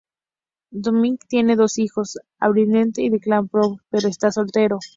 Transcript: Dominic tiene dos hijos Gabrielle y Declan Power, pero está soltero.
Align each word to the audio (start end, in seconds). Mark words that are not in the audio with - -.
Dominic 0.81 1.27
tiene 1.27 1.55
dos 1.55 1.77
hijos 1.77 2.17
Gabrielle 2.39 2.89
y 2.97 3.11
Declan 3.11 3.47
Power, 3.49 3.77
pero 3.91 4.07
está 4.09 4.31
soltero. 4.31 4.79